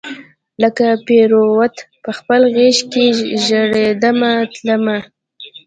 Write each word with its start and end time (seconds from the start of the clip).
لکه 0.61 0.85
پیروته 1.07 1.81
پخپل 2.05 2.41
غیږ 2.55 2.77
کې 2.91 3.05
ژریدمه 3.45 4.31
تلمه 4.53 4.97